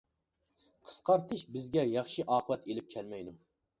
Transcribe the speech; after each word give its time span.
قىسقارتىش 0.87 1.43
بىزگە 1.57 1.85
ياخشى 1.91 2.25
ئاقىۋەت 2.31 2.67
ئېلىپ 2.71 2.91
كەلمەيدۇ. 2.95 3.37